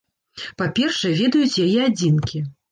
Па-першае, 0.61 1.13
ведаюць 1.21 1.61
яе 1.69 1.79
адзінкі. 1.93 2.47